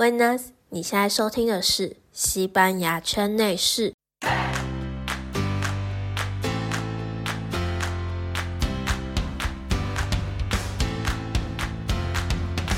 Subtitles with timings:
[0.00, 3.92] Buenas，你现在收听的是西班牙圈内事。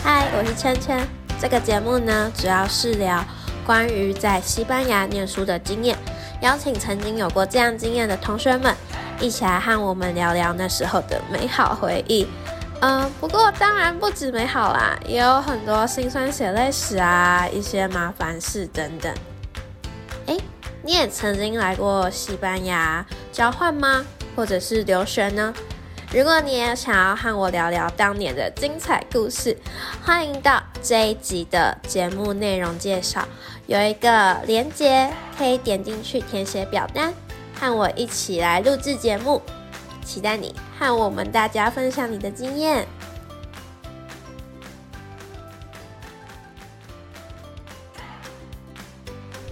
[0.03, 1.07] 嗨，我是圈圈。
[1.41, 3.25] 这个节目呢，主要是聊
[3.65, 5.97] 关于在西班牙念书的经验，
[6.41, 8.75] 邀请曾经有过这样经验的同学们，
[9.21, 12.27] 一起来和我们聊聊那时候的美好回忆。
[12.85, 19.15] 嗯，不过当然不止美好啦，也有很多辛酸血泪史啊，一些麻烦事等等。
[20.27, 20.37] 哎，
[20.83, 24.05] 你也曾经来过西班牙交换吗？
[24.35, 25.55] 或者是留学呢？
[26.13, 29.57] 如果你也想要和我聊聊当年的精彩故事，
[30.05, 33.25] 欢迎到这一集的节目内容介绍
[33.69, 37.15] 有一个连接，可以点进去填写表单，
[37.61, 39.41] 和我一起来录制节目。
[40.05, 42.85] 期待你和我们大家分享你的经验。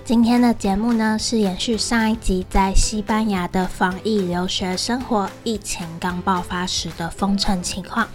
[0.05, 8.09] 今天的节目呢，是延续上一集在西班牙的防疫留学生活，疫情刚爆发时的封城情况。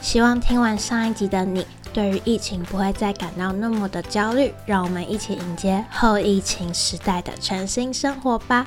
[0.00, 4.54] 希望听完上一集的你，对于疫情不会再感到那么的焦虑。
[4.64, 8.64] 让我们一起迎接后疫情时代的全新生活吧。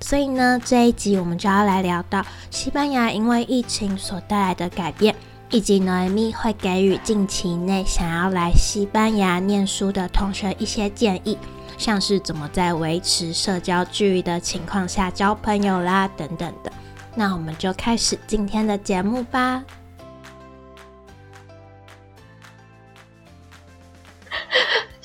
[0.00, 5.14] 所以呢，这一集我们就要来聊到西班牙因为疫情所带来的改变，
[5.50, 11.36] 以及 Noemi 会给予近期内想要来西班牙念书的同学一些建议，
[11.78, 16.70] 像是怎么在维持社交距离的情况下交朋友啦，等等的。
[17.14, 19.64] 那我们就开始今天的节目吧。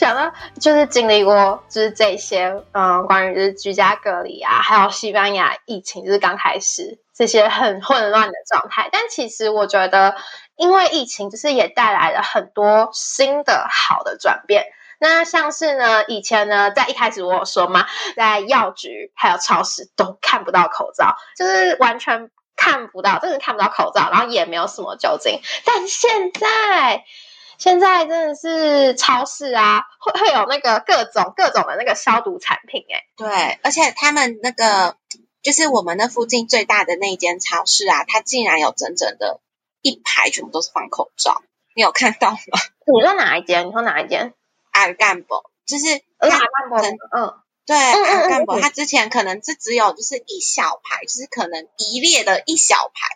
[0.02, 8.90] 想到就是经历过，就是这些，嗯，关于就是居家隔离啊，还有西班牙疫情，就是刚开始这些很混乱的状态。
[8.92, 10.16] 但其实我觉得，
[10.56, 14.66] 因为疫情，就是也带来了很多新的好的转变。
[15.00, 17.86] 那像是呢，以前呢，在一开始我有说嘛，
[18.16, 25.40] 在药局还有超市都看不到口罩，就是完全看不到，真的看不到口罩，然后也没有什么酒精。
[25.64, 27.04] 但现在。
[27.62, 34.98] 现在真的是超市啊，会会有那个各种各种的那个消毒产品，哎，对，而且他们那个
[35.44, 39.42] 就是我们那附近最大的那一间超市啊，它竟然有整整的
[39.84, 41.44] 一排全部都是放口罩，
[41.76, 42.38] 你有看到吗？
[42.92, 43.68] 你说哪一间？
[43.68, 44.34] 你说哪一间？
[44.72, 45.86] 阿干博，就是
[46.18, 46.80] 阿干博，
[47.16, 47.36] 嗯，
[47.68, 53.16] 对，阿干博，他之前可能是只有就是一小排，就是可能一列的一小排，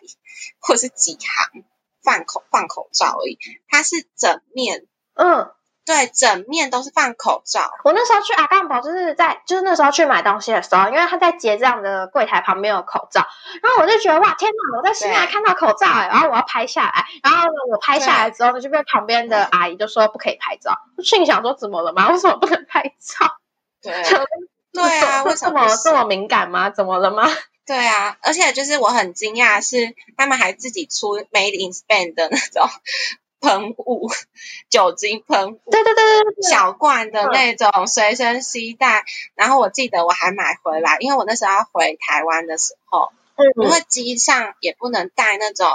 [0.60, 1.64] 或是几行。
[2.06, 3.36] 放口放口罩而已，
[3.68, 5.50] 它是整面，嗯，
[5.84, 7.60] 对，整面都是放口罩。
[7.82, 13.26] 我那时候去阿干堡，就是在就是那时候去买东西的时候，因为他在结账的柜台旁边有口罩，
[13.60, 14.78] 然后我就觉得哇，天哪！
[14.78, 20.78] 我在新来看到口罩哎，然后我要拍下来，然后呢，我拍下来之后呢，就被旁边的阿姨就说不可以拍照。
[21.02, 22.08] 心想说怎么了吗？
[22.14, 23.36] 为什么不能拍照？
[23.82, 23.92] 对，
[24.72, 26.70] 对啊，为什么这么敏感吗？
[26.70, 27.26] 怎么了吗？
[27.66, 32.68] 对啊，而且就是我很惊讶，是他们还自己出 Made in Spain 的那种
[33.40, 34.08] 喷雾，
[34.70, 39.04] 酒精喷雾，对对对对，小罐的那种随身携带。
[39.34, 43.10] 然后我记得我还买回来，因为我那时候要回台湾的时候，
[43.62, 45.68] 因为机上也不能带那种，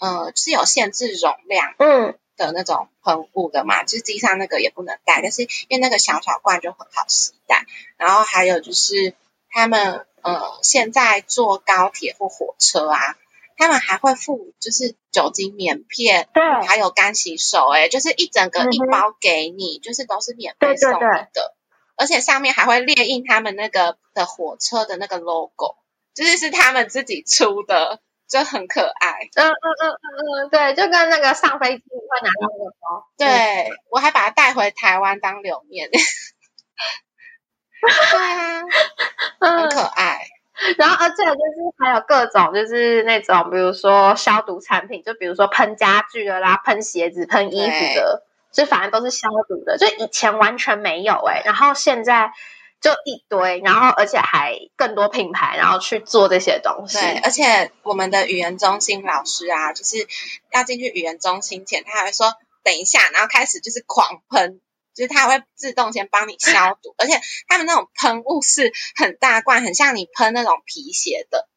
[0.00, 5.22] 呃，是有限制容量，嗯，的那种喷雾的嘛，就是机上那个也不能带。
[5.22, 7.64] 但是因为那个小小罐就很好携带，
[7.96, 9.14] 然后还有就是
[9.50, 10.04] 他们。
[10.22, 13.16] 呃，现在坐高铁或火车啊，
[13.56, 20.98] 他们还会附就是酒精棉片，对，还有干洗手，哎，就是一整个一包给你，就是都是免费送你
[21.32, 21.54] 的，
[21.96, 25.76] 而且上面还会列印他们那个的火车的那个 logo，
[26.14, 29.28] 就是是他们自己出的，就很可爱。
[29.34, 35.90] 嗯嗯嗯嗯嗯，对，就跟那个上飞机会拿到那个包，对我还把它带回台湾当留念。
[37.80, 38.18] 对
[39.48, 40.20] 啊，很可爱。
[40.76, 49.78] 然后，而且就是还有各种，就是那种，比如说消毒产品，就比如说喷家具的啦，喷鞋子、喷衣服的，就反正都是消毒的。
[49.78, 52.32] 就以前完全没有哎，然后现在
[52.80, 56.98] 就一堆，然后而且还更多品牌，然后去做这些东西。
[56.98, 60.08] 对，而且我们的语言中心老师啊，就是
[60.52, 62.34] 要进去语言中心前，他还会说
[62.64, 64.60] 等一下，然后开始就是狂喷。
[64.98, 71.48] 就是它会自动先帮你消毒，而且他们那种喷雾是很大罐，很像你喷那种皮鞋的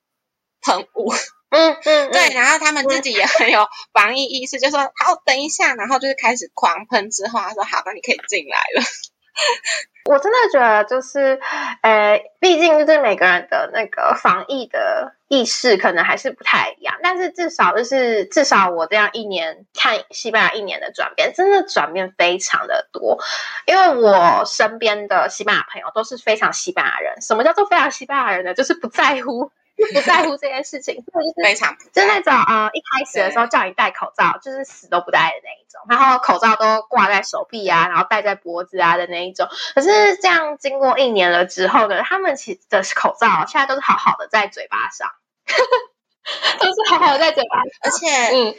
[0.62, 1.12] 喷雾。
[1.50, 8.86] 嗯嗯，对，然后他们自己也很有防疫意识，就说好等一下，然后就是开始狂喷之后，他说好，那你可以进来了。
[10.10, 11.40] 我真的觉得就是，
[11.82, 23.20] 呃，毕竟就是每个人的那个防疫的意识可能还是不太一样，但是至少就是至少我这样一年看西班牙一年的转变，真的转变非常的多。
[23.68, 27.22] 因为我身边的西班牙朋友都是非常西班牙人。
[27.22, 28.54] 什么叫做非常西班牙人呢？
[28.56, 29.52] 就是不在乎。
[29.94, 39.48] 不在乎这件事情，就是非常就那种呃，一开始的时候叫你戴口罩，就是死都不戴的那一种，然后口罩都挂在手臂啊，然后戴在脖子啊的那一种。
[39.76, 45.10] 可是这样经过一年了之后呢，他们其的口罩现在都是好好的在嘴巴上，
[46.60, 48.56] 都是好好的在嘴巴，而且嗯。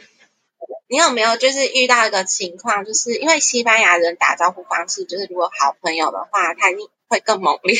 [0.87, 7.77] 你有没有就是遇到一个情况，就是因为西班牙人打招呼方式，就是如果好朋友的话，他一定会更猛烈，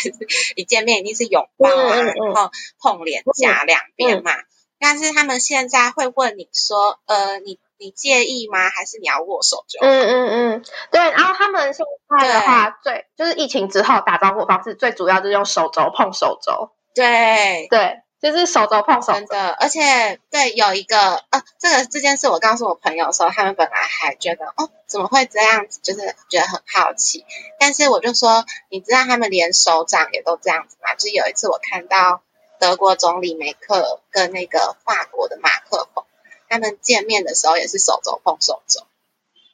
[0.55, 4.31] 一见面一定是拥抱啊，然后碰脸颊两边嘛。
[4.79, 8.69] 但是他们现在会问你说，呃，你你介意吗？
[8.69, 9.79] 还是你要握手就？
[9.81, 11.01] 嗯嗯嗯，对。
[11.11, 11.83] 然后他们现
[12.19, 16.69] 在的话，最就是疫情之后打招呼方式最主要就是用手肘碰手肘。
[16.93, 18.03] 对对。
[18.23, 27.25] 就是手肘碰手，真的，而且对有一个呃，这个这件事我告诉我朋友的时候，他们本来还觉得哦，怎么会这样子，就是觉得很好奇。
[27.59, 30.95] 但是我就说，你知道他们连手掌也都这样子吗？
[30.95, 32.21] 就是有一次我看到
[32.61, 36.05] 德国总理梅克跟那个法国的马克龙，
[36.47, 38.85] 他们见面的时候也是手肘碰手肘。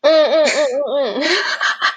[0.02, 1.22] 嗯嗯嗯嗯嗯，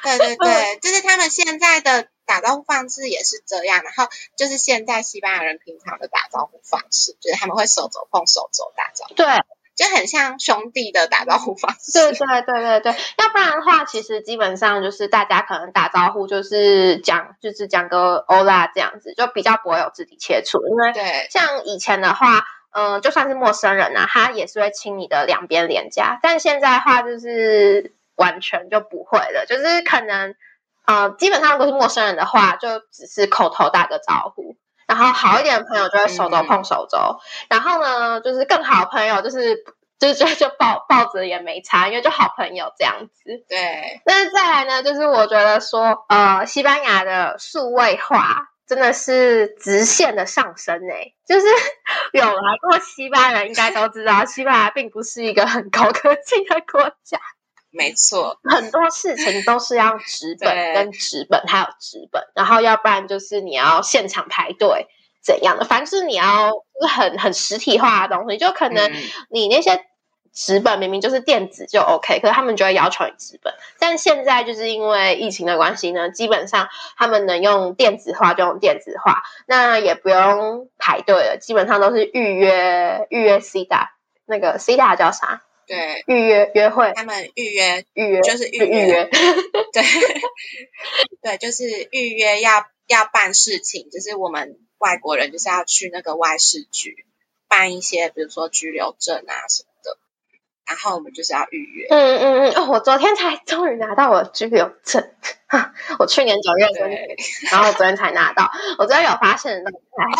[0.03, 2.09] 对对对，就是他们现在的。
[2.25, 9.27] 打招呼方式也是这样，然后就是现在西班牙人平常的打招呼方式，就是他们会手肘碰手肘打招呼，对，
[9.75, 11.93] 就很像兄弟的打招呼方式。
[11.93, 30.35] 对对对对对，要不然的话，其实基本上就是大家可能打招呼就是讲就是讲个 Hola 这样子，就比较不会有肢体接触，因为对，像以前的话，嗯，就算是陌生人啊，他也是会亲你的两边脸颊，但现在的话就是完全就不会了，就是可能。
[30.87, 34.57] 呃，基本上如果是陌生人的话，就只是口头打个招呼，
[34.87, 37.19] 然后好一点的朋友就会手肘碰手肘，
[37.49, 39.65] 然后呢，就是更好的朋友就是
[39.99, 43.45] 就是就就抱抱着也没差，因为就好朋友这样子。
[43.49, 44.01] 对。
[44.05, 51.47] 那再来呢，就是我觉得说，呃，西班牙的数位化真的是直线的上升诶，就是
[52.13, 57.21] 有来过西班牙人应该都知道，西班牙并不是一个很高科技的国家。
[57.73, 64.87] 没错，很多事情都是要纸本跟纸本，还有纸本，然后要不然就是你要现场排队
[65.23, 66.53] 怎样的，凡是你要
[66.87, 68.93] 很很实体化的东西，就可能
[69.31, 69.87] 你那些
[70.35, 73.55] 纸本明明就是电子就 OK，可是他们就会要求你纸本。
[73.79, 83.95] 但现在就是因为疫情的关系呢，基本上他们能用电子化就用电子化，那也不用排队了，基本上都是预约预约 C 大
[84.27, 85.43] 那个 C 大叫啥？
[85.67, 89.09] 对，预约约会，他们预约预约就是预约，
[89.73, 89.83] 对。
[91.23, 97.07] 对，就是预约要要办事情，就是我们外国人就是要去那个外事局
[97.49, 99.99] 办一些，比如说居留证啊什么的，
[100.67, 101.87] 然后我们就是要预约。
[101.91, 105.11] 嗯嗯嗯，哦，我昨天才终于拿到我居留证，
[106.01, 106.91] 我去年九月份，
[107.53, 109.63] 然后我昨天才拿到，我昨天有发现，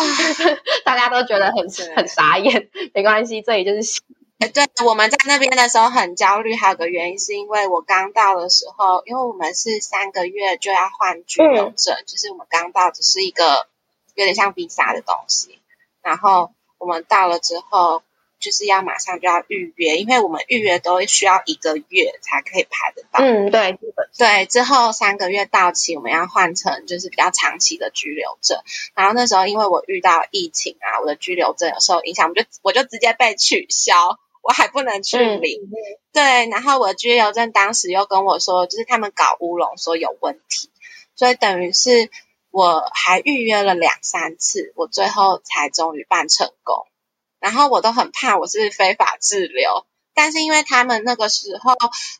[0.85, 4.01] 大家都觉得很很傻眼，没关系，这里就是。
[4.49, 13.67] 对，我们在那边的时候很焦虑，还有个原因是因为我刚到的时候，因为我们是三个月就要换居留证，就是我们刚到只是一个
[14.15, 15.59] 有点像 visa 的东西，
[16.01, 18.01] 然后我们到了之后
[18.39, 23.19] 就是要马上就要预约，因为我们预约都需要一个月才可以排得到。
[23.23, 23.77] 嗯，对，
[24.17, 28.61] 对，之后三个月到期，我们要换成就是比较长期的居留证，
[28.95, 34.19] 然后那时候因为我遇到疫情啊，我的居留证有受影响，我就我就直接被取消。
[34.43, 35.61] 我还不能去领，
[36.11, 40.69] 对，然后我居留证当时又跟我说，就是他们搞乌龙，说有问题，
[41.15, 42.11] 所以等于是
[42.51, 46.85] 我还预约了两三次，我最后才终于办成功。
[47.39, 49.85] 然后我都很怕我是非法滞留。
[50.15, 51.73] 但是因为他们那个时候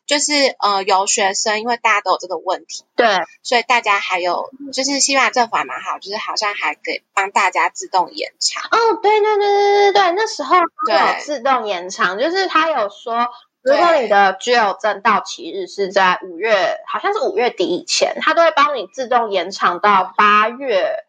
[0.05, 3.07] 就是呃有学生，因为大家都有这个问题，对，
[3.43, 8.63] 所以大家还有就是西班牙政府还蛮好，就是好像还给帮大家自动延长。
[8.71, 13.27] 哦，对对对对对对，那时候有自动延长，就是他有说，
[13.61, 21.05] 如果你的居留证到期日是在五月，好像是五月底以前，他都会帮你自动延长到八月，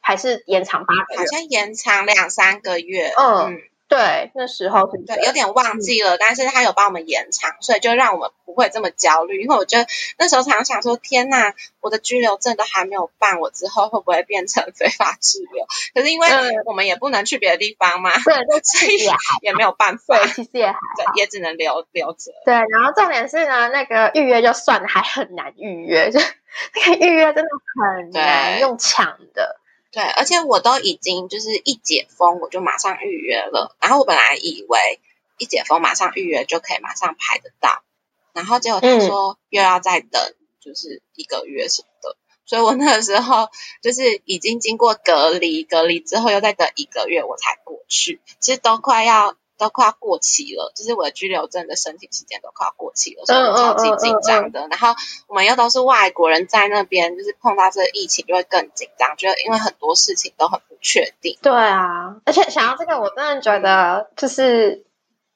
[0.00, 1.18] 还是延长八个月？
[1.18, 3.12] 好像延长两三个月。
[3.18, 3.58] 嗯。
[3.88, 9.40] 对，那时候是对，有点忘记了，但是他有帮我们延长，所以就让我们不会这么焦虑。
[9.42, 9.86] 因为我觉得
[10.18, 15.66] 那时候常常想说，天呐，我的居留证都还没有办，我之后会不会变成非法滞留？
[15.94, 16.28] 可是因为
[16.66, 18.98] 我们也不能去别的地方嘛，对，所以
[19.40, 22.32] 也没有办法，其实也还对，也只能留留着。
[22.44, 26.20] 对，然后重点是呢，那个预约就算了，还很难预约，就
[26.74, 27.48] 那个预约真的
[27.82, 29.57] 很难用抢的。
[29.90, 33.76] 对，而且我都已经就是一解封，我就马上预约了。
[33.80, 35.00] 然后我本来以为
[35.38, 37.82] 一解封马上预约就可以马上排得到，
[38.32, 42.16] 然后结果他说又要再等，就是一个月什么的。
[42.44, 43.48] 所以我那个时候
[43.82, 49.36] 就是已经经过隔离，隔离之后又再等一个月我才过去，其实都快要。
[49.58, 54.68] 都快要过期了，就是我的居留证的申请时间都快要过期了，所以我超级紧张的。
[54.70, 54.94] 然后
[55.26, 61.36] 我们又都是外国人在那边，就是碰到这个疫情就会更紧张，觉得因为很多事情都很不确定。
[61.42, 64.84] 对啊，而且想到这个，我真的觉得就是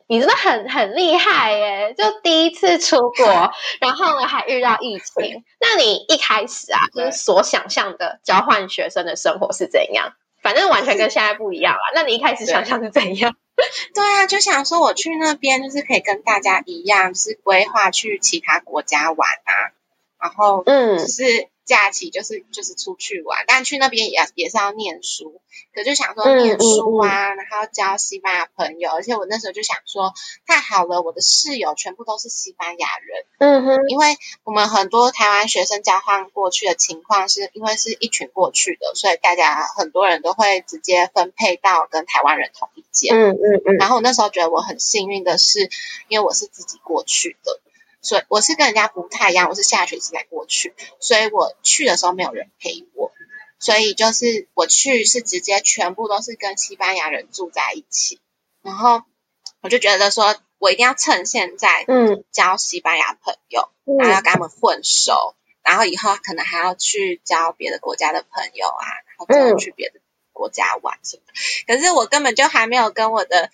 [0.06, 1.94] 你真的很很厉害耶！
[1.98, 3.26] 就第一次出国，
[3.80, 10.12] 然后呢还遇到疫情，那你一开始啊，就是所想象的交换学生的生活是怎样？
[10.42, 11.80] 反正完全跟现在不一样了。
[11.94, 13.36] 那你一开始想象是怎样？
[13.94, 19.72] 对啊，就想说我去那边就是可以跟大家一样，是规划去其他国家玩啊，
[20.20, 21.48] 然后嗯，就是。
[21.72, 25.40] 假期就是就是出去玩，但去那边也也是要念书，
[25.74, 30.12] 可就想说念书啊，然后交西班牙朋友，而且我那时候就想说，
[30.46, 45.70] 太好了，我的室友全部都是西班牙人，嗯哼，因为我们很多台湾学生交换过去的情况，是因为是一群过去的，所以大家很多人都会直接分配到跟台湾人同一间，嗯嗯嗯，然后我那时候觉得我很幸运的是，
[46.08, 47.60] 因为我是自己过去的。
[48.02, 53.12] 所以我是跟人家不太一样，我是下学期才过去，所以我去的时候没有人陪我，
[53.58, 58.20] 所以就是我去是直接全部都是跟西班牙人住在一起，
[58.60, 59.02] 然后
[59.60, 68.86] 我就觉得说我一定要趁现在，嗯，交西班牙朋友，然后要跟他们混熟，然后以后可能还要去交别的国家的朋友啊，
[69.28, 70.00] 然后去别的
[70.32, 73.50] 国家玩什么的，可是我根本就还没有跟我的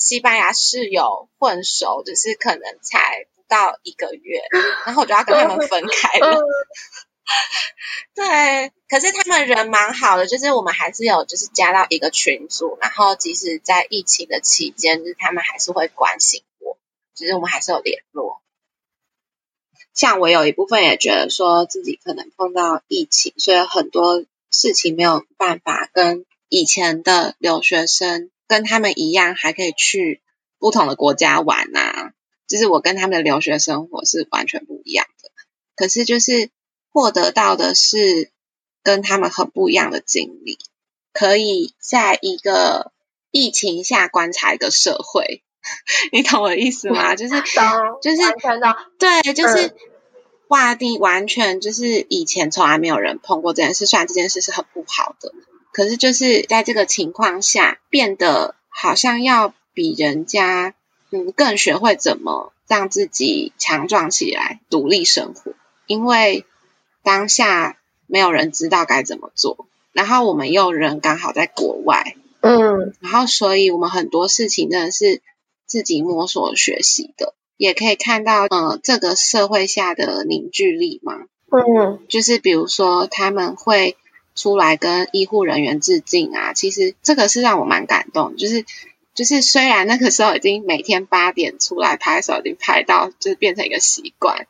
[0.00, 3.40] 西班牙室友混熟，只是可能才不。
[3.50, 4.44] 到一个月，
[4.86, 6.38] 然后我就要跟他们分开了。
[8.14, 16.78] 对，可是他们人蛮好的，就是我们还是有就是加到一个群组，然后即使在疫情的期间，就是他们还是会关心我，
[17.16, 18.40] 就是我们还是有联络。
[19.94, 30.20] 像我有一部分也觉得说自己可能碰到疫情，所以很多事情没有办法跟以前的留学生跟他们一样，还可以去
[30.58, 32.12] 不同的国家玩啊。
[32.48, 35.30] 就是我跟他们的留学生活是完全不一样的，
[35.76, 36.50] 可是就是
[36.90, 38.32] 获得到的是
[38.82, 40.58] 跟他们很不一样的经历，
[41.12, 42.90] 可以在一个
[43.30, 45.44] 疫情下观察一个社会，
[46.10, 47.14] 你懂我的意思吗？
[47.14, 47.34] 就是
[48.02, 48.16] 就是
[48.98, 49.72] 对，就是
[50.48, 55.32] 哇地完全就是以前从来没有人碰过这件事，虽然这件事是很不好的，
[55.72, 60.74] 可是就是在这个情况下变得好像要比人家。
[61.12, 65.54] 嗯，更学会怎么让自己强壮起来，独立生活。
[65.88, 66.44] 因为
[67.02, 75.20] 当下没有人知道该怎么做，然后我们又人刚好在国外，嗯，然后所以我们很多事情真的是
[75.66, 81.14] 自己摸索学习的，也可以看到，呃，这个社会下的凝聚力嘛，
[81.50, 83.96] 嗯，就是比如说他们会
[84.40, 88.64] 出来跟医护人员致敬啊，其实这个是让我蛮感动，就是。
[89.12, 94.46] 就是虽然那个时候已经每天八点出来拍手，已经拍到就是变成一个习惯，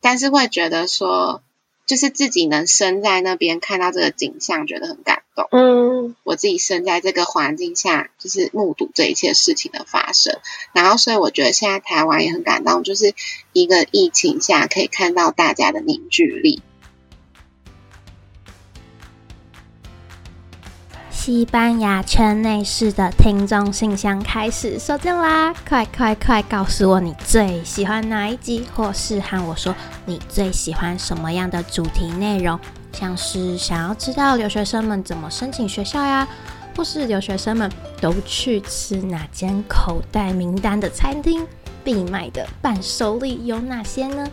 [0.00, 1.42] 但是会觉得说，
[1.86, 5.48] 就是自己能生在那边看到这个景象，觉得很感动。
[5.50, 10.38] 嗯，我自己生在这个环境下，就是目睹这一切事情的发生，
[10.74, 13.14] 然后所以我觉得现在台湾也很感动，就是
[13.54, 16.62] 一个疫情下可以看到大家的凝聚力。
[21.24, 25.54] 西班牙圈内市的听众信箱开始收件啦！
[25.68, 29.72] 快快快，告诉我你最喜欢哪一集，或是和我说
[30.04, 32.58] 你最喜欢什么样的主题内容，
[32.92, 36.26] 像是想要知道留学生们怎么申请学校呀，
[36.76, 41.46] 或是留学生们都去吃哪间口袋名单的餐厅，
[41.84, 44.26] 必买的伴手礼有哪些呢？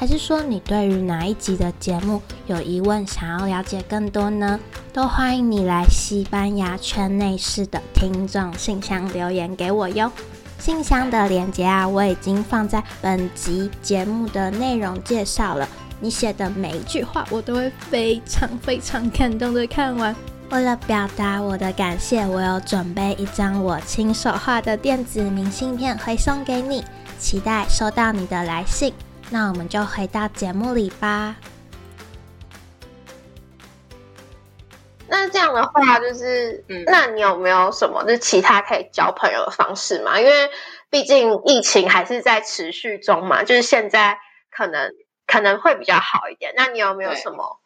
[0.00, 4.58] 还是说你对于哪一集的节目有疑问，想要了解更多呢？
[4.94, 10.10] 都欢迎你来西班牙圈内市的听众信箱留言给我哟。
[10.58, 15.68] 信箱的链接啊，我已经放在本集节目的内容介绍了。
[16.00, 20.16] 你写的每一句话，我都会非常非常感动的看完。
[20.50, 26.82] 为了表达我的感谢，我有准备一张我亲手画的电子明信片回送给你，
[27.18, 28.94] 期待收到你的来信。
[29.30, 31.36] 那我们就回到节目里吧。
[35.06, 40.20] 那这样的话，就是，嗯，那你有没有什么就是其他可以交朋友的方式嘛？
[40.20, 40.50] 因为
[40.88, 44.18] 毕竟疫情还是在持续中嘛，就是现在
[44.50, 44.92] 可能
[45.26, 46.52] 可能会比较好一点。
[46.56, 47.60] 那你有没有什么？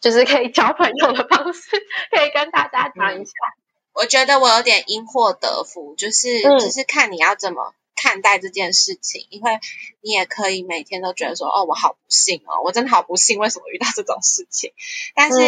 [0.00, 1.70] 就是可以交朋友的方式，
[2.14, 3.32] 可以跟大家讲一下。
[3.92, 6.28] 我觉得我有点因祸得福，就是
[6.60, 7.74] 只是看你要怎么。
[8.00, 9.58] 看待这件事情，因为
[10.02, 14.72] 你也可以每天都觉得说，哦，我好不幸哦，我真的好不幸，为什么遇到这种事情？
[15.16, 15.38] 但是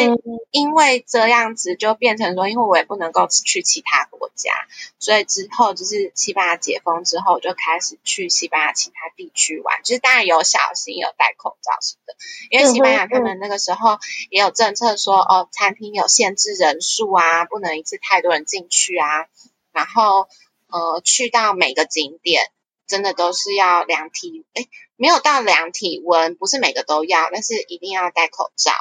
[0.51, 4.53] 因为这样子，就变成说，因为我也不能够去其他国家，
[4.99, 12.15] 所以之后就是西班牙解封之后，就开始去西班牙其他地区玩，就是当然有小心，有戴口罩什么的。
[12.51, 19.27] 因为西班牙他们那个时候也有政策说，哦，餐厅有限制人数啊，不能一次太多人进去啊，
[19.73, 20.29] 然后。
[20.71, 22.43] 呃，去到每个景点，
[22.87, 28.73] 真的都是要量体，哎，没有到量体温，不是每个都要，但是一定要戴口罩。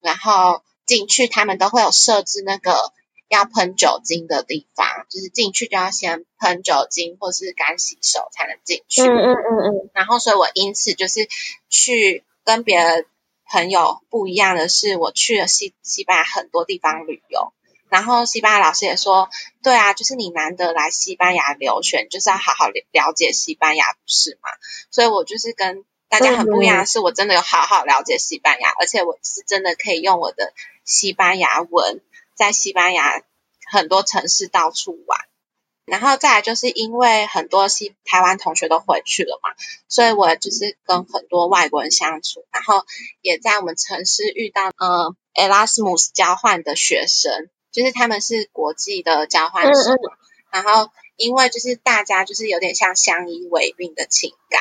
[0.00, 2.92] 然后进去，他们都会有设置那个
[3.28, 9.02] 要喷酒精的地方，就是进去就要先喷酒精或是干洗手才能进去。
[9.02, 9.90] 嗯嗯嗯嗯。
[9.92, 11.28] 然后，所以我因此就是
[11.68, 13.04] 去跟别的
[13.50, 17.52] 朋友不一样的是，我去了西西班牙很多地方旅游。
[17.90, 19.28] 然后西班牙老师也说，
[19.62, 24.48] 对啊，就是你难得来西班牙留学，就是要好好了解西班牙，不是吗？
[24.90, 30.52] 所以我就是跟大家很不一样，是我真的有好好了解西班牙，而且我是真的可以用我的
[30.84, 32.00] 西班牙文
[32.34, 33.22] 在西班牙
[33.70, 35.20] 很多城市到处玩。
[35.86, 39.50] 然后再来就是因为很多西台湾同学都回去了嘛，
[39.88, 42.84] 所以我就是跟很多外国人相处，然后
[43.22, 47.50] 也在我们城市遇到呃 Erasmus 交换的学生。
[47.72, 49.96] 就是他们是国际的交换生，
[50.50, 54.60] 然后因为就是大家就是有点像相依为命的情感，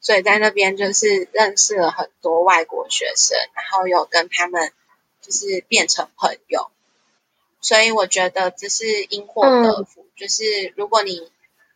[0.00, 4.72] 所以在那边就是认识了很多外国学生，然后有跟他们
[5.20, 6.70] 就是变成朋友，
[7.60, 11.30] 所以我觉得这是因祸得福，就是如果你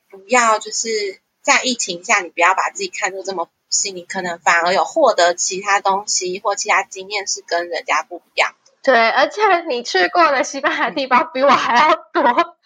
[0.09, 8.55] 不要就是在疫情下，你不要把自己看作这么不幸，你可能反而有获得其他东西或其他经验是跟人家不一样。
[8.83, 12.23] 对，而且你去过的西班牙地方比我还要多。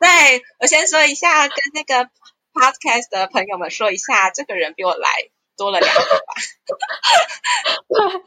[0.00, 2.08] 对我先说一下，跟那个
[2.54, 5.08] podcast 的朋友们说一下，这个人比我来
[5.56, 6.34] 多了两个吧。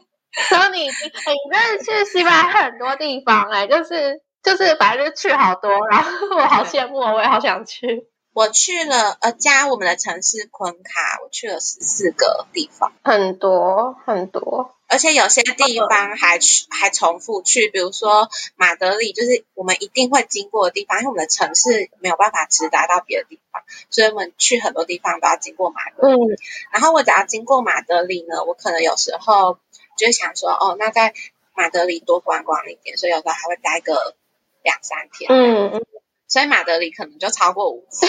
[0.50, 8.06] 然后你你真的去西班牙很多地方哎，就是就是反正就去好多，然后我好羡慕，我也好想去。
[8.36, 14.76] 我去了呃，加我们的城市昆卡，我去了十四个地方，很多很多。
[14.88, 26.14] 而且有些地方还去还重复去，比如说马德里，就是我们一定会经过的地方，因为我们的城市没有办法直达到别的地方，所以我们去很多地方都要经过马德里。
[26.14, 26.36] 嗯，
[26.72, 29.58] 然后我只要经过马德里呢，我可能有时候
[29.96, 31.14] 就想说，哦，那在
[31.54, 34.14] 马德里多观光一点，所以有时候还会待个
[34.62, 35.30] 两三天。
[35.32, 35.86] 嗯嗯，
[36.28, 38.06] 所以马德里可能就超过五次，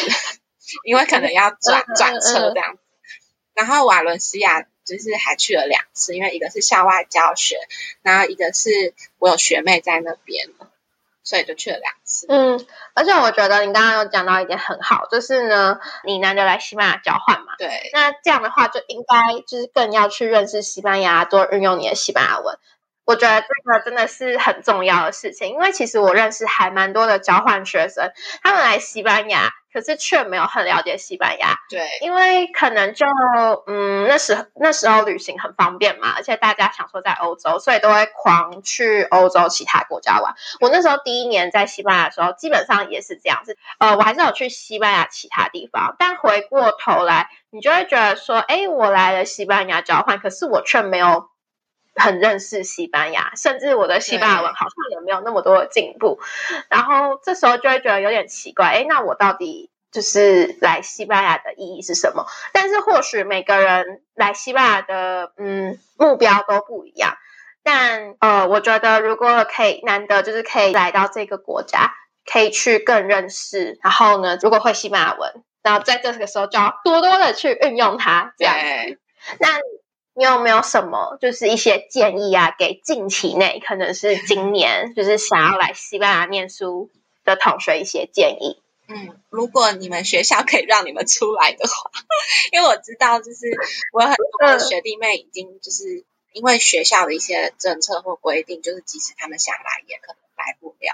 [0.84, 2.80] 因为可能要转转车这样子。
[3.53, 4.65] 然后瓦伦西亚。
[4.88, 7.58] 就是还去了两次，因为一个是校外教学，
[8.03, 10.47] 然后一个是我有学妹在那边，
[11.23, 12.25] 所以就去了两次。
[12.30, 22.58] 嗯，而且我觉得你刚刚有讲到一点很好，就是呢，你难得来西班牙交换嘛，对，那这样的话就应该就是更要去认识西班牙，多运用你的西班牙文。
[23.07, 28.11] 我觉得这个真的是很重要的事情，因为其实我认识还蛮多的交换学生，
[28.43, 31.55] 他们来西班牙，可是却没有很了解西班牙。
[31.69, 33.05] 对，因为可能就
[33.67, 40.35] 嗯，那时那时候旅行很方便嘛，而且大家想说在欧洲，所以都会狂去欧洲其他国家玩。
[40.59, 43.57] 我那时候第一年在西班牙的时候，基本上也是这样子。
[43.79, 51.29] 呃，我还是有去西班牙其他地方，但回过头来，你就会觉得说，哎，我来了西班牙交换，可是我却没有。
[51.97, 56.19] 很认识西班牙，甚至我的西班牙文好像也没有那么多的进步。
[56.69, 62.25] 然后这时候就会觉得有点奇怪，哎，那我到底就是来西班牙的意义是什么？
[62.53, 67.17] 但是或许每个人来西班牙的嗯目标都不一样。
[67.63, 71.95] 但呃，我觉得如果可以难得就是可以来到这个国家，
[72.31, 73.79] 可以去更认识。
[73.83, 78.33] 然后呢，如果会西班牙文，然后在这个时候就要多多的去运用它。
[78.38, 78.55] 这样，
[79.39, 79.47] 那。
[80.17, 82.56] 你有没有什么就是一些建议啊？
[82.58, 86.89] 给近期内可能是今年就是想要来西班牙念书
[87.23, 88.60] 的同学一些建议。
[88.88, 91.91] 嗯，如果你们学校可以让你们出来的话，
[92.51, 93.45] 因为我知道就是
[93.93, 96.03] 我有很多的学弟妹已经就是
[96.34, 100.93] 因为学校的一些政策或规定，就是即使他们想来，也可能来不了。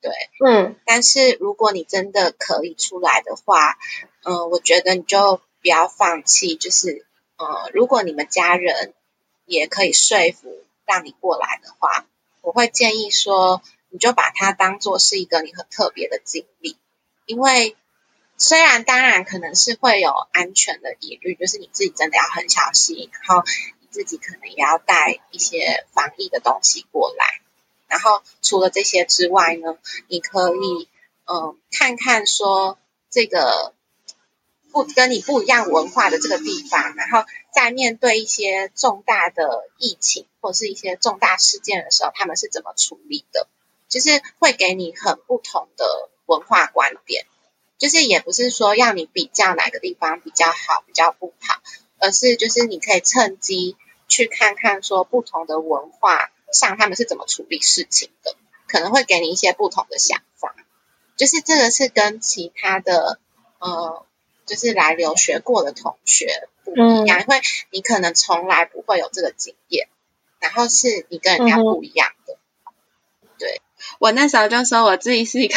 [0.00, 0.10] 对，
[0.44, 3.76] 嗯，但是如果你真的可以出来的话，
[4.24, 6.56] 嗯，我觉得你就不要放弃。
[6.56, 7.06] 就是，
[7.40, 8.92] 呃，如果你们家人
[9.46, 12.04] 也可以说服让你过来的话，
[12.42, 16.76] 我会建议说，你就把它当做是一个你很特别的经历。
[17.24, 17.78] 因为
[18.36, 23.42] 虽然当然可能是会有安全的疑虑，就是你自己真的要很小心，然后
[23.80, 27.24] 你自己可能也要带一些防疫的东西过来。
[27.88, 30.88] 然后除了这些之外呢，你可以
[31.24, 33.72] 嗯看看说这个
[34.72, 43.48] 不跟你不一样文化的这个地方，然后在面对一些重大的疫情或是一些重大事件的时候，他们是怎么处理的？
[43.88, 47.26] 就是会给你很不同的文化观点，
[47.78, 51.60] 就是也不是说要你比较哪个地方比较好，比较不好，
[51.98, 53.76] 而是就是你可以趁机
[54.08, 56.30] 去看看说不同的文化。
[56.52, 58.34] 上他们是怎么处理事情的，
[58.66, 60.52] 可能会给你一些不同的想法。
[61.16, 63.20] 就是这个是跟其他的
[63.60, 64.04] 呃，
[64.50, 69.86] 就是来留学过的同学不一样，因为你可能从来不会有这个经验，
[70.40, 72.36] 然后是你跟人家不一样的。
[73.38, 73.62] 对
[74.00, 75.54] 我那时候就说我自己是一个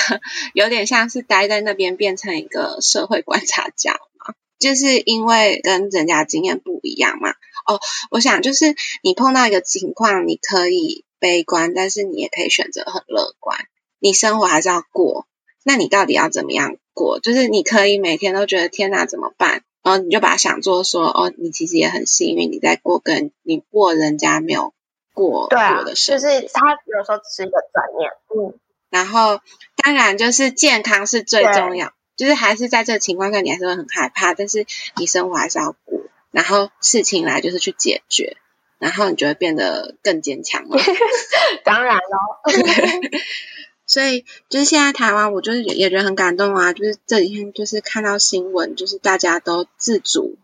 [0.53, 7.31] 有点像是待在那边变成一个社会观察家嘛，就是因为跟人家经验不一样嘛。
[7.65, 7.79] 哦，
[8.11, 13.57] 我想就是你碰到一个情况，你可以悲观，但是你也可以选择很乐观。
[13.97, 15.25] 你生活还是要过，
[15.63, 17.19] 那你到底要怎么样过？
[17.19, 19.63] 就是你可以每天都觉得天哪怎么办？
[19.83, 24.73] 然后你就把它想做说，哦，你其实也很幸运，你在过跟你过人家没有
[25.13, 26.13] 过过的事。
[26.13, 28.59] 就是他有时候只是一个转念，嗯。
[28.89, 29.41] 然后
[29.75, 34.65] 当然就是健康是最重要，就是还是在这个情况下你还是会很害怕，但是
[34.97, 35.99] 你生活还是要过。
[36.31, 38.37] 然后事情来就是去解决，
[38.79, 40.77] 然后你就会变得更坚强了。
[41.65, 42.01] 当然了，
[43.85, 46.73] 所以就是现在台湾，我就是也觉得很感动啊。
[46.73, 50.37] 就是这几天就是看到新闻，就是大家都自主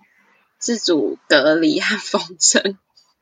[0.58, 2.78] 自主隔离和封城，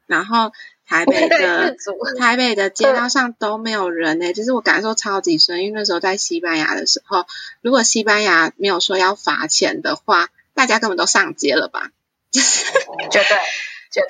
[0.08, 0.51] 然后
[0.86, 1.75] 台北的
[2.17, 4.34] 台北的街道上都没有人呢。
[4.34, 7.25] 就是我感受超级深，因为那时候在西班牙的时候，
[7.62, 11.91] 如果西班牙没有说要罚钱的话，大家根本都上街了吧。
[12.32, 13.21] 绝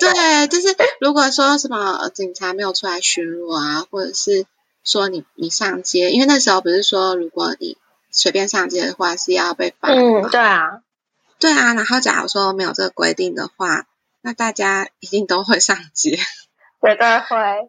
[0.00, 4.46] 对，对，就是如果说什么警察没有出来巡逻啊，或者是
[4.84, 7.76] 说你你上街，因为那时候不是说如果你
[8.10, 10.82] 随便上街的话是要被罚嗯，对啊，
[11.38, 11.74] 对啊。
[11.74, 13.86] 然后假如说没有这个规定的话，
[14.22, 16.18] 那大家一定都会上街，
[16.82, 17.68] 绝对会。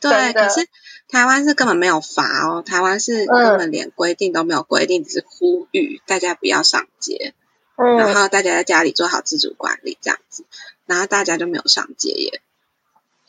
[0.00, 0.68] 对，可是
[1.08, 7.34] 台湾是根本没有罚哦，台湾是根本连规定都没有规定，只是呼吁大家不要上街。
[7.76, 10.44] 然后大家在家里做好自主管理，这样子，
[10.86, 12.42] 然后大家就没有上街耶。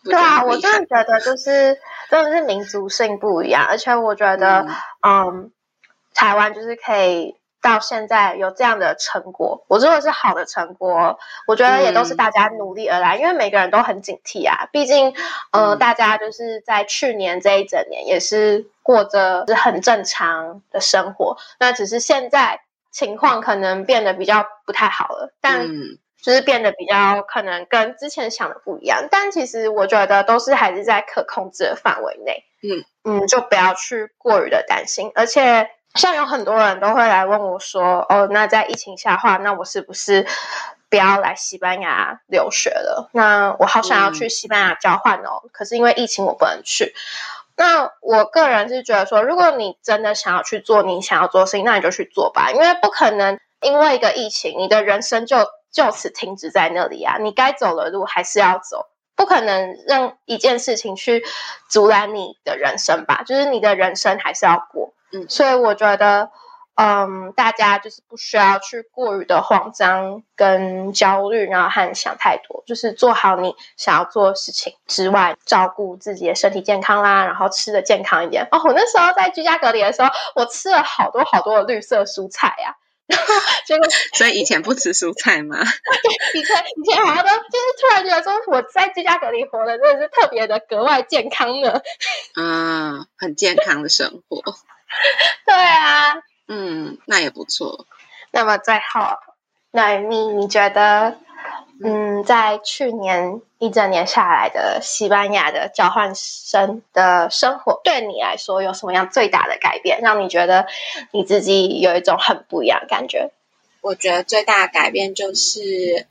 [0.04, 4.68] 对啊，我真的觉得就是真的是民族性不一样，而且我觉得，
[5.02, 5.52] 嗯，
[6.14, 15.14] 台湾就是可以到现在有这样的成果，我说的是好的成果，我觉得也都是大家努力而来，因为每个人都很警惕啊，毕竟，
[15.52, 22.62] 呃，大家就是在去年这一整年也是过着是很正常的生活，那只是现在。
[22.96, 25.68] 情况可能变得比较不太好了，但
[26.24, 29.08] 就是变得比较可能跟之前想的不一样。
[29.12, 32.46] 但其实我觉得都是还是在可控制的范围内。
[32.64, 35.12] 嗯嗯，就不要去过于的担心。
[35.14, 40.26] 而且像有很多人都会来问我说：“哦，那在疫情下话，那我是不是
[40.90, 43.10] 不要来西班牙留学了？
[43.12, 46.96] 那我好想要去西班牙交换哦，可是因为疫情我不能去。”
[47.56, 55.38] 那我个人是觉得说，如果你真的想要去做你想要做的事情，那你就去做吧，因为不可能因为一个疫情，你的人生就
[55.74, 57.18] 就此停止在那里啊！
[57.20, 58.86] 你该走的路还是要走，
[59.18, 61.26] 不可能让一件事情去
[61.68, 63.24] 阻拦你的人生吧？
[63.26, 66.30] 就是你的人生还是要过，嗯，所以我觉得。
[66.76, 78.48] 嗯，大家就是不需要去过于的慌张跟焦虑，然后和想太多，就是做好你想要做的事情之外，照顾自己的身体健康啦，然后吃的健康一点。
[78.50, 82.76] 哦，我那时候在居家隔离的时候，我吃了好多好多的绿色蔬菜呀，
[83.66, 85.58] 结果 所以以前不吃蔬菜吗？
[86.34, 91.82] 以前以前好像都就是突然觉得说我在居家隔离活的真的是特别的格外健康呢。
[92.40, 94.42] 嗯，很健康的生活。
[95.46, 96.16] 对啊。
[96.48, 97.88] 嗯，那也不错。
[98.32, 99.18] 那么最后，
[99.72, 101.18] 那你你觉得，
[101.84, 110.66] 嗯，在去年一整年下来的西班牙的交换生的生活，对你来说有什么样最大的改变，让你觉得
[111.12, 113.32] 你自己有一种很不一样的感觉？
[113.82, 116.08] 我觉得最大的改变就是，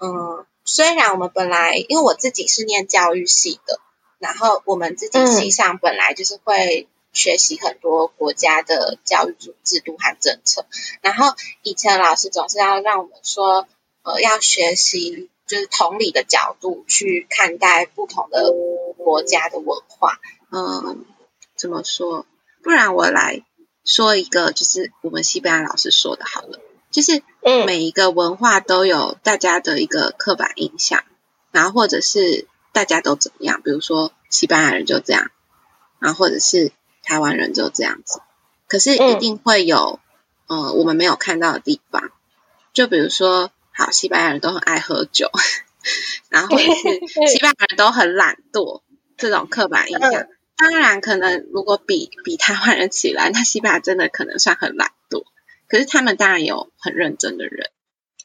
[0.00, 3.78] 嗯，虽然我们本来因为我自己是念教育系的，
[4.18, 10.66] 然后我们自己系上本来就是会学习很多国家的教育制度和政策，
[11.00, 11.32] 然后
[11.62, 13.68] 以前老师总是要让我们说，
[14.02, 18.52] 呃，要学习就是同理的角度去看待不同的
[18.96, 20.18] 国家的文化。
[20.50, 21.04] 嗯，
[21.56, 22.26] 怎么说？
[22.62, 23.44] 不然我来
[23.84, 26.60] 说一个，就是我们西班牙老师说的好了。
[26.90, 27.22] 就是
[27.64, 31.04] 每一个文化都有大家的一个刻板印象，
[31.50, 35.30] 然后或者是大家都怎么样，比如说西班牙人就这样，
[35.98, 36.70] 然后或者是
[37.02, 38.20] 台湾人就这样子。
[38.68, 40.00] 可是一定会有
[40.48, 42.10] 呃我们没有看到的地方，
[42.74, 43.50] 就比如说
[43.82, 45.30] 好西班牙人都很爱喝酒，
[46.28, 46.82] 然后也是
[47.28, 48.82] 西班牙人都很懒惰
[49.16, 50.26] 这种刻板印象。
[50.56, 55.24] 当然可能如果比比台湾人起来，那西班牙真的可能算很懒惰。
[55.66, 57.70] 可是他们当然有很认真的人，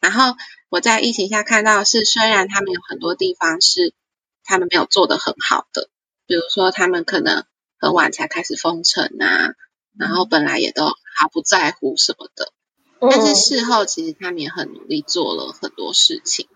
[0.02, 0.36] 然后
[0.70, 3.94] 我在疫情下看到是，虽然他们有很多地方是
[4.44, 5.90] 他们没有做的很好的，
[6.28, 7.46] 比如说他们可能
[7.80, 9.56] 很晚才开始封城啊，
[9.98, 12.52] 然后本来也都毫不在乎什么的，
[13.00, 16.48] 但是事后其实他们也很努力做了很多事情，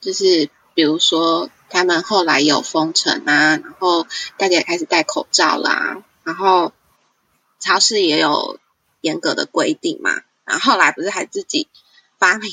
[0.00, 6.72] 就是比如说他们后来有封城啊，然后大家也开始戴口罩啦，然后
[7.60, 8.58] 超市也有。
[9.02, 11.66] 严格的规定嘛，然后后来不是还自己
[12.20, 12.52] 发明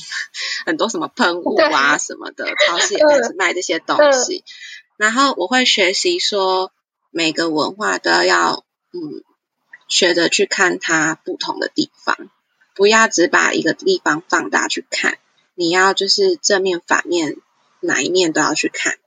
[0.66, 4.44] 很多什么喷雾啊什么的，超市也开始卖这些东西。
[4.98, 6.72] 然后我会学习说，
[7.12, 9.24] 每个文化都要嗯
[9.88, 12.18] 学着去看它不同的地方，
[12.76, 15.18] 不要只把一个地方放大去看，
[15.56, 17.38] 你要就是正面反面
[17.80, 18.98] 哪一面都要去看，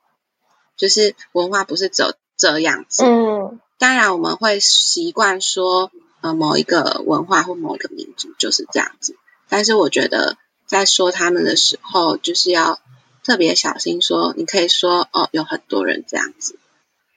[0.77, 3.05] 就是文化不是只有这样子。
[3.05, 5.91] 嗯，当然我们会习惯说。
[6.25, 9.17] 呃，某一个文化或某一个民族就是这样子，
[9.49, 12.79] 但是我觉得在说他们的时候，就是要
[13.25, 16.61] 特别小心说，你可以说哦，有很多人这样子，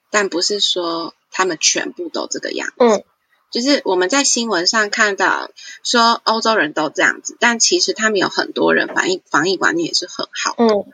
[0.09, 2.75] 但不是说他们全部都这个样子。
[2.79, 3.03] 嗯，
[3.55, 5.49] 就是我们在新闻上看到
[5.81, 10.75] 说欧洲人都这样子，但其实他们有很多人防疫防疫管理也是很好的。
[10.75, 10.85] 嗯，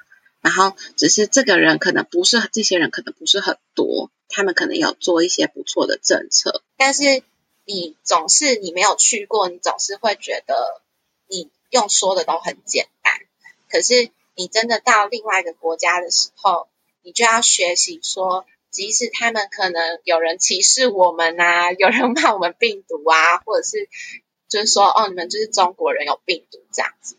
[0.42, 7.24] 然后只是这个人可能不是这些人可能不是很多，他们可能有做一些不错的政策，但是。
[7.64, 10.82] 你总是你没有去过，你总是会觉得
[11.28, 13.14] 你用说的都很简单。
[13.70, 16.68] 可是你真的到另外一个国家的时候，
[17.04, 23.90] 你就要学习说，即使他们可能有人歧视我们啊， 有人骂我们病毒啊，或者是
[24.50, 27.18] 就是说哦，你们就是中国人有病毒这样子。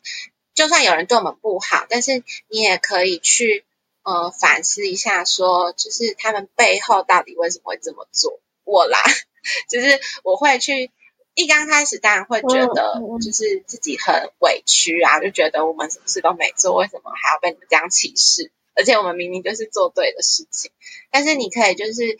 [0.55, 3.65] 就算有人对我们不好，但是你也可以去
[4.03, 8.41] 呃反思一下，说就是他们背后到底为什么会这么做。
[8.65, 8.99] 我啦。
[9.69, 10.93] 就是我会去
[11.35, 18.53] 一刚开始当然会觉得就是自己很委屈啊，就觉得我们什么事都没做，为什么还要被你们这样歧视？
[18.75, 20.71] 而且我们明明就是做对的事情。
[21.11, 22.19] 但是你可以就是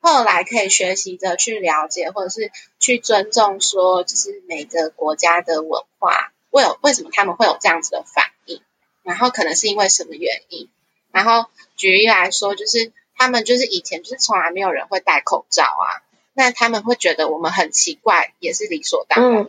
[0.00, 8.62] 后来可以学习着去了解，或者是去尊重，说就是每个国家的文化为有为什么他们会有这样子的反应，
[9.02, 10.68] 然后可能是因为什么原因。
[11.10, 16.02] 然后举例来说，就是他们就是以前就是从来没有人会戴口罩啊。
[16.36, 19.48] 那他们会觉得我们很奇怪，也是理所当然。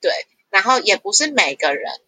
[0.00, 0.10] 对，
[0.48, 2.00] 然后也不是每个人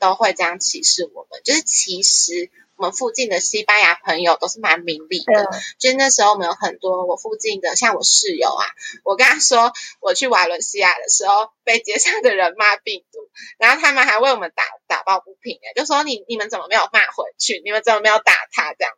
[0.00, 1.40] 都会这样歧视我们。
[1.44, 5.50] 就是其实我们附近的西班牙朋友都是蛮明理的。
[5.78, 8.64] 就是那时候我们有很多我附近的，像我室友啊，
[9.04, 13.18] 我跟他说我去瓦伦西亚的时候被街上的人骂病毒，
[13.58, 17.60] 然后他们还为我们打打抱不平，哎，就说你你们怎么没有骂回去？
[17.64, 18.94] 你们怎么没有打他这样？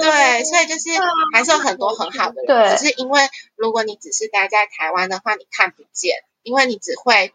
[0.00, 0.90] 对，所以就是
[1.32, 3.22] 还是有很多很好的人，只是因为
[3.56, 7.32] 如果你只是待在台湾的话，你看不见，因为你只会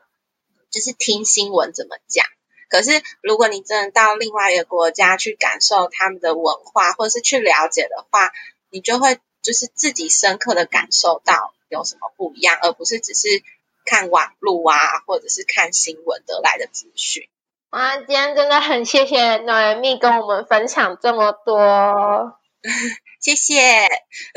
[0.69, 2.25] 就是听新闻怎么讲。
[2.69, 8.31] 可是如果你真的到另外一个国家去感受他们的文化，或者是去了解的话，
[8.69, 13.43] 你就会就是自己深刻的感受到有什么不一样，而不是只是
[13.85, 17.29] 看网路啊，或者是看新闻得来的资讯。
[17.71, 22.39] 哇，今天真的很谢谢暖蜜跟我们分享这么多，
[23.25, 23.87] 谢谢，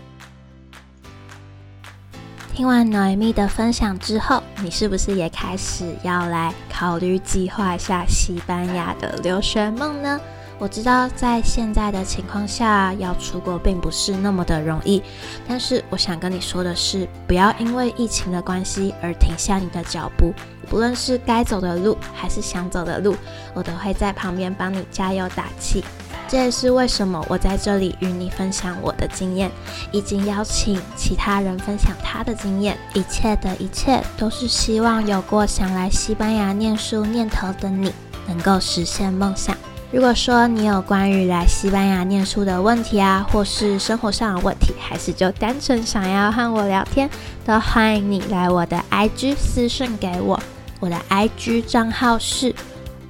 [2.55, 10.21] 听完 Noemi 的分享之后，你是不是也开始要来考虑计划一下西班牙的留学梦呢？
[10.65, 15.03] 我知道在现在的情况下要出国并不是那么的容易，
[15.47, 20.33] 但是我想跟你说的是，不要因为疫情的关系而停下你的脚步。
[20.67, 23.15] 不论是该走的路还是想走的路，
[23.53, 25.85] 我都会在旁边帮你加油打气。
[26.29, 29.51] 这也是为什么我在这里与你分享我的经验，
[29.93, 32.79] 以及邀请其他人分享他的经验。
[32.95, 37.93] 一切的一切都是希望有过想来西班牙念书念头的你
[38.27, 39.55] 能够实现梦想。
[39.95, 47.09] 如果说你有关于来西班牙念书的问题啊，或是生活上的问题，还是就单纯想要和我聊天，
[47.45, 50.43] 都欢迎你来我的 IG 私信给我。
[50.81, 52.53] 我的 IG 账号是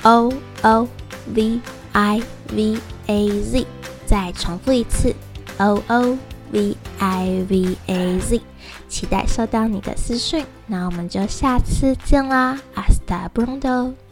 [0.02, 0.86] O O
[1.34, 1.58] V
[1.92, 2.78] I V。
[3.06, 3.66] A Z，
[4.06, 5.14] 再重复一次
[5.58, 6.18] ，O O
[6.52, 8.40] V I V A Z，
[8.88, 14.03] 期待收到你的私讯，那我们就下次见啦，Hasta pronto。